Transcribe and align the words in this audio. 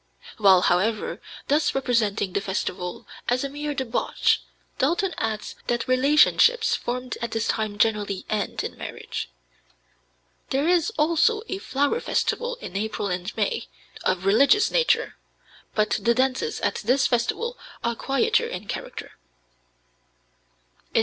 While, 0.39 0.61
however, 0.61 1.21
thus 1.47 1.75
representing 1.75 2.33
the 2.33 2.41
festival 2.41 3.05
as 3.29 3.43
a 3.43 3.49
mere 3.49 3.75
debauch, 3.75 4.39
Dalton 4.79 5.13
adds 5.19 5.53
that 5.67 5.87
relationships 5.87 6.73
formed 6.73 7.19
at 7.21 7.29
this 7.29 7.47
time 7.47 7.77
generally 7.77 8.25
end 8.27 8.63
in 8.63 8.75
marriage. 8.79 9.29
There 10.49 10.67
is 10.67 10.89
also 10.97 11.43
a 11.47 11.59
flower 11.59 11.99
festival 11.99 12.55
in 12.61 12.75
April 12.75 13.09
and 13.09 13.31
May, 13.37 13.67
of 14.03 14.25
religious 14.25 14.71
nature, 14.71 15.17
but 15.75 15.99
the 16.01 16.15
dances 16.15 16.59
at 16.61 16.77
this 16.77 17.05
festival 17.05 17.55
are 17.83 17.93
quieter 17.93 18.47
in 18.47 18.67
character. 18.67 19.19